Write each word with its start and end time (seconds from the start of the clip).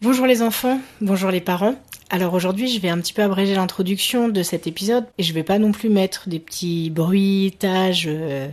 Bonjour 0.00 0.26
les 0.26 0.42
enfants, 0.42 0.80
bonjour 1.00 1.30
les 1.30 1.40
parents. 1.40 1.74
Alors 2.10 2.32
aujourd'hui, 2.32 2.68
je 2.68 2.80
vais 2.80 2.88
un 2.88 2.98
petit 2.98 3.12
peu 3.12 3.22
abréger 3.22 3.54
l'introduction 3.54 4.28
de 4.28 4.42
cet 4.42 4.66
épisode 4.66 5.06
et 5.18 5.22
je 5.22 5.32
vais 5.32 5.42
pas 5.42 5.58
non 5.58 5.72
plus 5.72 5.88
mettre 5.90 6.28
des 6.28 6.38
petits 6.38 6.88
bruitages 6.88 8.06
euh, 8.06 8.48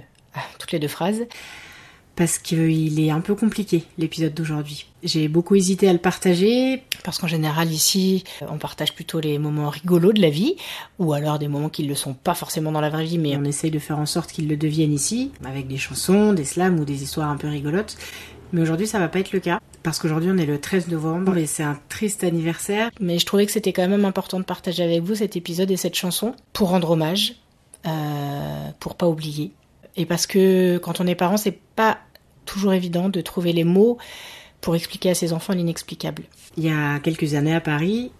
toutes 0.60 0.72
les 0.72 0.80
deux 0.80 0.88
phrases 0.88 1.26
parce 2.16 2.38
qu'il 2.38 3.00
est 3.00 3.10
un 3.10 3.22
peu 3.22 3.36
compliqué 3.36 3.84
l'épisode 3.98 4.34
d'aujourd'hui. 4.34 4.88
J'ai 5.04 5.28
beaucoup 5.28 5.56
hésité 5.56 5.88
à 5.90 5.94
le 5.94 6.00
partager 6.00 6.82
parce 7.04 7.20
qu'en 7.20 7.28
général 7.28 7.72
ici, 7.72 8.24
on 8.50 8.58
partage 8.58 8.94
plutôt 8.94 9.20
les 9.20 9.38
moments 9.38 9.70
rigolos 9.70 10.14
de 10.14 10.22
la 10.22 10.30
vie 10.30 10.56
ou 10.98 11.14
alors 11.14 11.40
des 11.40 11.48
moments 11.48 11.70
qui 11.70 11.84
ne 11.84 11.90
le 11.90 11.96
sont 11.96 12.14
pas 12.14 12.34
forcément 12.34 12.72
dans 12.72 12.82
la 12.82 12.90
vraie 12.90 13.06
vie 13.06 13.18
mais 13.18 13.36
on 13.38 13.44
essaye 13.44 13.72
de 13.72 13.80
faire 13.80 14.00
en 14.00 14.06
sorte 14.06 14.32
qu'ils 14.32 14.48
le 14.48 14.58
deviennent 14.58 14.94
ici 14.94 15.32
avec 15.44 15.68
des 15.68 15.78
chansons, 15.78 16.34
des 16.34 16.46
slams 16.46 16.80
ou 16.80 16.86
des 16.86 17.04
histoires 17.04 17.30
un 17.30 17.38
peu 17.38 17.48
rigolotes. 17.48 17.98
Mais 18.54 18.62
aujourd'hui, 18.62 18.88
ça 18.88 19.00
va 19.00 19.10
pas 19.10 19.20
être 19.20 19.34
le 19.34 19.40
cas 19.40 19.60
parce 19.84 20.00
qu'aujourd'hui 20.00 20.32
on 20.32 20.38
est 20.38 20.46
le 20.46 20.60
13 20.60 20.88
novembre 20.88 21.38
et 21.38 21.46
c'est 21.46 21.64
un 21.64 21.78
triste 21.90 22.24
anniversaire. 22.24 22.90
Mais 23.00 23.20
je 23.20 23.26
trouvais 23.26 23.46
que 23.46 23.52
c'était 23.52 23.74
quand 23.74 23.88
même 23.88 24.06
important 24.06 24.40
de 24.40 24.46
partager 24.46 24.84
avec 24.84 25.04
vous 25.04 25.16
cet 25.16 25.36
épisode 25.36 25.70
et 25.72 25.78
cette 25.78 25.96
chanson 25.96 26.34
pour 26.54 26.70
rendre 26.70 26.92
hommage, 26.92 27.36
euh, 27.86 28.70
pour 28.80 28.96
pas 28.96 29.08
oublier. 29.08 29.52
Et 29.98 30.06
parce 30.06 30.28
que 30.28 30.78
quand 30.78 31.00
on 31.00 31.08
est 31.08 31.16
parent, 31.16 31.38
c'est 31.38 31.60
pas 31.76 32.00
toujours 32.46 32.74
évident 32.74 33.10
de 33.10 33.22
trouver 33.22 33.54
les 33.54 33.64
mots 33.64 33.98
pour 34.62 34.76
expliquer 34.76 35.12
à 35.12 35.16
ses 35.16 35.34
enfants 35.34 35.54
l'inexplicable. 35.54 36.24
Il 36.58 36.64
y 36.64 36.70
a 36.70 37.00
quelques 37.00 37.34
années 37.34 37.54
à 37.54 37.62
Paris, 37.62 38.12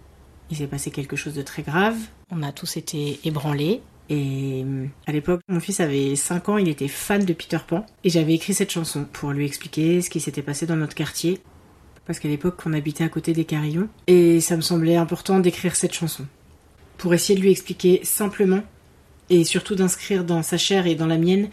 il 0.50 0.56
s'est 0.56 0.66
passé 0.66 0.90
quelque 0.90 1.16
chose 1.16 1.34
de 1.34 1.42
très 1.42 1.62
grave. 1.62 1.96
On 2.30 2.42
a 2.42 2.52
tous 2.52 2.76
été 2.76 3.18
ébranlés. 3.24 3.80
Et 4.08 4.64
à 5.06 5.12
l'époque, 5.12 5.40
mon 5.48 5.58
fils 5.58 5.80
avait 5.80 6.14
5 6.14 6.48
ans, 6.48 6.58
il 6.58 6.68
était 6.68 6.86
fan 6.86 7.24
de 7.24 7.32
Peter 7.32 7.58
Pan. 7.66 7.84
Et 8.04 8.10
j'avais 8.10 8.34
écrit 8.34 8.54
cette 8.54 8.70
chanson 8.70 9.04
pour 9.12 9.32
lui 9.32 9.44
expliquer 9.44 10.00
ce 10.00 10.10
qui 10.10 10.20
s'était 10.20 10.42
passé 10.42 10.66
dans 10.66 10.76
notre 10.76 10.94
quartier. 10.94 11.40
Parce 12.06 12.20
qu'à 12.20 12.28
l'époque, 12.28 12.60
on 12.64 12.72
habitait 12.72 13.02
à 13.02 13.08
côté 13.08 13.32
des 13.32 13.44
Carillons. 13.44 13.88
Et 14.06 14.40
ça 14.40 14.54
me 14.54 14.60
semblait 14.60 14.94
important 14.94 15.40
d'écrire 15.40 15.74
cette 15.74 15.94
chanson. 15.94 16.24
Pour 16.98 17.12
essayer 17.14 17.36
de 17.36 17.42
lui 17.42 17.50
expliquer 17.50 18.00
simplement, 18.04 18.62
et 19.30 19.44
surtout 19.44 19.74
d'inscrire 19.74 20.24
dans 20.24 20.42
sa 20.42 20.56
chair 20.56 20.86
et 20.86 20.94
dans 20.94 21.06
la 21.06 21.18
mienne, 21.18 21.48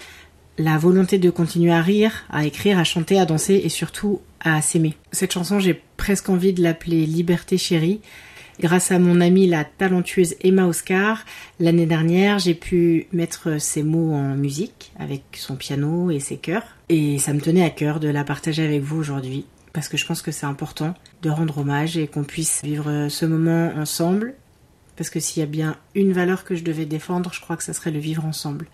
la 0.57 0.77
volonté 0.77 1.17
de 1.17 1.29
continuer 1.29 1.71
à 1.71 1.81
rire, 1.81 2.25
à 2.29 2.45
écrire, 2.45 2.77
à 2.77 2.83
chanter, 2.83 3.19
à 3.19 3.25
danser 3.25 3.61
et 3.63 3.69
surtout 3.69 4.21
à 4.39 4.61
s'aimer. 4.61 4.95
Cette 5.11 5.33
chanson, 5.33 5.59
j'ai 5.59 5.81
presque 5.97 6.29
envie 6.29 6.53
de 6.53 6.61
l'appeler 6.61 7.05
Liberté 7.05 7.57
chérie. 7.57 8.01
Grâce 8.59 8.91
à 8.91 8.99
mon 8.99 9.19
amie 9.19 9.47
la 9.47 9.63
talentueuse 9.63 10.35
Emma 10.41 10.67
Oscar, 10.67 11.25
l'année 11.59 11.87
dernière, 11.87 12.37
j'ai 12.37 12.53
pu 12.53 13.07
mettre 13.11 13.59
ces 13.59 13.81
mots 13.81 14.13
en 14.13 14.35
musique 14.35 14.91
avec 14.99 15.23
son 15.33 15.55
piano 15.55 16.11
et 16.11 16.19
ses 16.19 16.37
chœurs. 16.37 16.77
Et 16.89 17.17
ça 17.17 17.33
me 17.33 17.41
tenait 17.41 17.65
à 17.65 17.71
cœur 17.71 17.99
de 17.99 18.09
la 18.09 18.23
partager 18.23 18.63
avec 18.63 18.83
vous 18.83 18.97
aujourd'hui 18.97 19.45
parce 19.73 19.87
que 19.87 19.97
je 19.97 20.05
pense 20.05 20.21
que 20.21 20.31
c'est 20.31 20.45
important 20.45 20.93
de 21.23 21.31
rendre 21.31 21.57
hommage 21.57 21.97
et 21.97 22.07
qu'on 22.07 22.23
puisse 22.23 22.61
vivre 22.63 23.07
ce 23.09 23.25
moment 23.25 23.71
ensemble. 23.75 24.35
Parce 24.95 25.09
que 25.09 25.19
s'il 25.19 25.41
y 25.41 25.43
a 25.43 25.47
bien 25.47 25.75
une 25.95 26.13
valeur 26.13 26.43
que 26.43 26.55
je 26.55 26.63
devais 26.63 26.85
défendre, 26.85 27.33
je 27.33 27.41
crois 27.41 27.57
que 27.57 27.63
ça 27.63 27.73
serait 27.73 27.91
le 27.91 27.99
vivre 27.99 28.25
ensemble. 28.25 28.67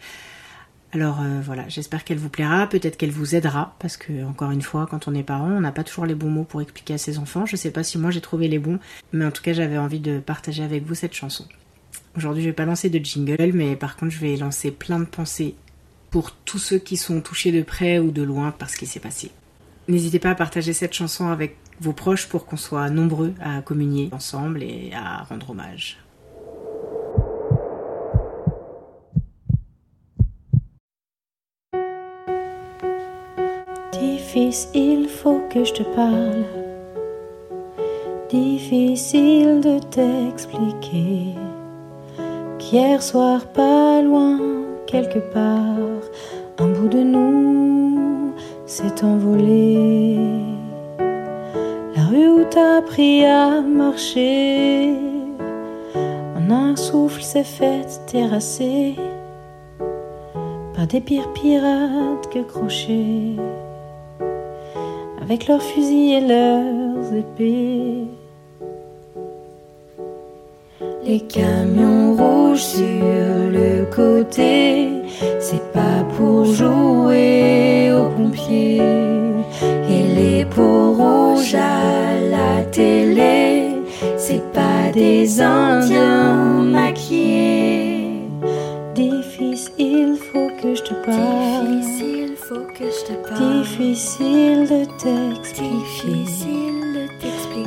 Alors 0.91 1.21
euh, 1.21 1.39
voilà, 1.43 1.67
j'espère 1.69 2.03
qu'elle 2.03 2.17
vous 2.17 2.29
plaira, 2.29 2.67
peut-être 2.67 2.97
qu'elle 2.97 3.11
vous 3.11 3.35
aidera, 3.35 3.75
parce 3.77 3.95
que 3.95 4.25
encore 4.25 4.49
une 4.49 4.63
fois, 4.63 4.87
quand 4.89 5.07
on 5.07 5.13
est 5.13 5.23
parent, 5.23 5.51
on 5.51 5.61
n'a 5.61 5.71
pas 5.71 5.83
toujours 5.83 6.07
les 6.07 6.15
bons 6.15 6.31
mots 6.31 6.45
pour 6.45 6.61
expliquer 6.61 6.95
à 6.95 6.97
ses 6.97 7.19
enfants. 7.19 7.45
Je 7.45 7.55
sais 7.55 7.69
pas 7.69 7.83
si 7.83 7.99
moi 7.99 8.09
j'ai 8.09 8.21
trouvé 8.21 8.47
les 8.47 8.57
bons, 8.57 8.79
mais 9.13 9.25
en 9.25 9.31
tout 9.31 9.43
cas 9.43 9.53
j'avais 9.53 9.77
envie 9.77 9.99
de 9.99 10.19
partager 10.19 10.63
avec 10.63 10.83
vous 10.83 10.95
cette 10.95 11.13
chanson. 11.13 11.45
Aujourd'hui 12.17 12.41
je 12.41 12.49
vais 12.49 12.53
pas 12.53 12.65
lancer 12.65 12.89
de 12.89 12.97
jingle, 12.97 13.51
mais 13.53 13.75
par 13.75 13.97
contre 13.97 14.13
je 14.13 14.19
vais 14.19 14.35
lancer 14.35 14.71
plein 14.71 14.99
de 14.99 15.05
pensées 15.05 15.55
pour 16.09 16.31
tous 16.31 16.57
ceux 16.57 16.79
qui 16.79 16.97
sont 16.97 17.21
touchés 17.21 17.51
de 17.51 17.61
près 17.61 17.99
ou 17.99 18.09
de 18.09 18.23
loin 18.23 18.49
par 18.49 18.71
ce 18.71 18.77
qui 18.77 18.87
s'est 18.87 18.99
passé. 18.99 19.29
N'hésitez 19.87 20.17
pas 20.17 20.31
à 20.31 20.35
partager 20.35 20.73
cette 20.73 20.93
chanson 20.93 21.27
avec 21.27 21.57
vos 21.79 21.93
proches 21.93 22.27
pour 22.27 22.47
qu'on 22.47 22.57
soit 22.57 22.89
nombreux 22.89 23.33
à 23.39 23.61
communier 23.61 24.09
ensemble 24.11 24.63
et 24.63 24.91
à 24.95 25.23
rendre 25.23 25.51
hommage. 25.51 25.99
Difficile, 34.31 34.69
il 34.75 35.07
faut 35.09 35.41
que 35.49 35.63
je 35.63 35.73
te 35.73 35.81
parle. 35.81 36.45
Difficile 38.29 39.59
de 39.59 39.79
t'expliquer 39.79 41.33
qu'hier 42.59 43.01
soir, 43.01 43.47
pas 43.47 44.03
loin, 44.03 44.39
quelque 44.85 45.17
part, 45.17 46.03
un 46.59 46.67
bout 46.67 46.89
de 46.89 46.99
nous 46.99 48.35
s'est 48.67 49.03
envolé. 49.03 50.19
La 51.95 52.03
rue 52.03 52.29
où 52.29 52.43
t'as 52.51 52.77
appris 52.77 53.25
à 53.25 53.61
marcher, 53.61 54.93
en 56.37 56.51
un 56.51 56.75
souffle 56.75 57.23
s'est 57.23 57.43
faite 57.43 58.01
terrasser 58.05 58.95
par 60.75 60.85
des 60.85 61.01
pires 61.01 61.33
pirates 61.33 62.29
que 62.31 62.43
crochets 62.43 63.37
avec 65.29 65.47
leurs 65.47 65.61
fusils 65.61 66.13
et 66.13 66.21
leurs 66.21 67.13
épées. 67.13 68.07
Les 71.05 71.19
camions 71.19 72.15
rouges 72.15 72.63
sur 72.63 72.83
le 72.83 73.85
côté, 73.95 74.87
c'est 75.39 75.71
pas 75.71 76.03
pour 76.17 76.45
jouer 76.45 77.91
aux 77.93 78.09
pompiers. 78.09 78.81
Et 79.87 80.03
les 80.15 80.45
peaux 80.45 80.93
rouges 80.93 81.53
à 81.53 82.15
la 82.31 82.63
télé, 82.71 83.65
c'est 84.17 84.43
pas 84.51 84.91
des 84.91 85.39
Indiens 85.39 86.18
Difficile 93.79 94.67
de 94.67 94.83
t'expliquer. 94.99 96.25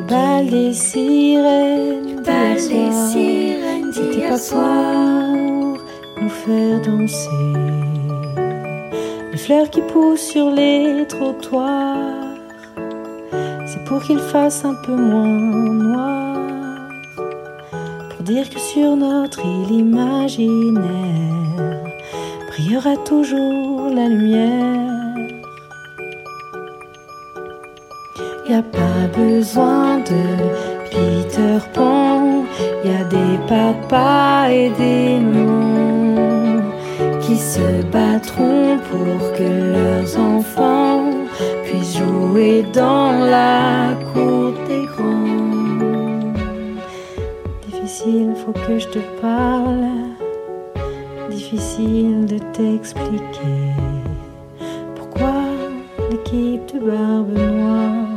Bal 0.06 0.46
des 0.46 0.74
sirènes. 0.74 2.20
Bal 2.22 2.56
des 2.56 2.92
sirènes. 2.92 3.90
C'était 3.94 4.28
pas 4.28 4.36
pour 6.14 6.22
nous 6.22 6.28
faire 6.28 6.82
danser. 6.82 7.30
Les 9.32 9.38
fleurs 9.38 9.70
qui 9.70 9.80
poussent 9.80 10.20
sur 10.20 10.50
les 10.50 11.06
trottoirs. 11.08 12.36
C'est 13.66 13.82
pour 13.86 14.02
qu'il 14.02 14.18
fasse 14.18 14.66
un 14.66 14.74
peu 14.84 14.94
moins 14.94 15.28
noir. 15.28 16.36
Pour 18.10 18.22
dire 18.22 18.50
que 18.50 18.58
sur 18.58 18.96
notre 18.96 19.40
île 19.46 19.78
imaginaire 19.78 20.82
brillera 22.50 22.98
toujours 22.98 23.88
la 23.88 24.08
lumière. 24.08 25.11
Y 28.52 28.56
a 28.56 28.62
pas 28.62 29.08
besoin 29.16 30.00
de 30.00 30.24
Peter 30.90 31.58
Pan, 31.72 32.44
y 32.84 32.90
a 32.90 33.02
des 33.04 33.38
papas 33.48 34.50
et 34.50 34.68
des 34.76 35.20
mamans 35.20 36.60
qui 37.22 37.38
se 37.38 37.82
battront 37.90 38.76
pour 38.90 39.32
que 39.38 39.48
leurs 39.72 40.18
enfants 40.18 41.12
puissent 41.64 41.96
jouer 41.96 42.66
dans 42.74 43.12
la 43.24 43.94
cour 44.12 44.52
des 44.68 44.84
grands. 44.84 46.34
Difficile, 47.66 48.34
faut 48.36 48.52
que 48.52 48.78
je 48.78 48.88
te 48.88 48.98
parle. 49.22 49.88
Difficile 51.30 52.26
de 52.26 52.38
t'expliquer 52.52 54.11
l'équipe 56.12 56.66
de 56.74 56.78
Barbe 56.78 57.32
Noire 57.32 58.16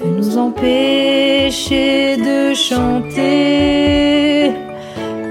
veut 0.00 0.10
nous 0.16 0.38
empêcher 0.38 2.16
de 2.16 2.54
chanter. 2.54 4.52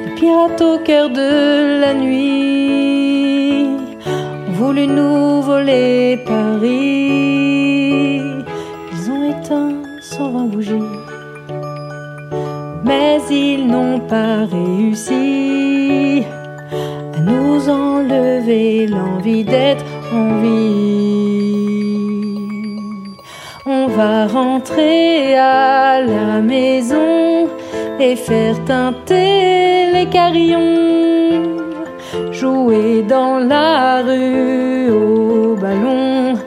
Les 0.04 0.14
pirates 0.16 0.62
au 0.62 0.78
cœur 0.80 1.10
de 1.10 1.80
la 1.82 1.94
nuit 1.96 3.66
ont 4.48 4.52
voulu 4.52 4.86
nous 4.86 5.42
voler 5.42 6.20
Paris. 6.26 8.22
Ils 8.94 9.12
ont 9.14 9.24
éteint 9.32 9.74
120 10.02 10.46
bougies, 10.54 10.90
mais 12.84 13.18
ils 13.32 13.66
n'ont 13.66 14.00
pas 14.02 14.46
réussi 14.46 16.24
à 17.16 17.20
nous 17.22 17.70
enlever 17.70 18.86
l'envie 18.88 19.44
d'être 19.44 19.86
en 20.14 20.42
vie. 20.42 21.61
On 23.66 23.86
va 23.86 24.26
rentrer 24.26 25.38
à 25.38 26.02
la 26.02 26.42
maison 26.42 27.48
et 28.00 28.16
faire 28.16 28.56
teinter 28.66 29.92
les 29.94 30.08
carillons, 30.08 31.58
jouer 32.32 33.04
dans 33.04 33.38
la 33.38 34.02
rue 34.02 34.90
au 34.90 35.56
ballon 35.56 36.40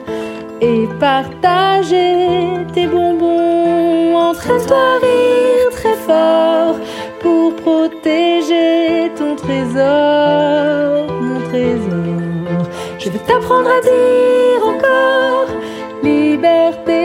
et 0.59 0.89
partager 0.99 2.49
tes 2.73 2.85
bonbons. 2.85 4.17
Entraîne-toi 4.17 4.97
rire 5.01 5.69
très 5.71 5.95
fort 5.95 6.75
pour 7.21 7.55
protéger 7.55 9.09
ton 9.15 9.37
trésor, 9.37 11.07
mon 11.21 11.39
trésor. 11.47 12.67
Je 12.99 13.09
vais 13.09 13.19
t'apprendre 13.19 13.69
à 13.69 13.79
dire 13.79 14.67
encore 14.67 15.47
liberté. 16.03 17.04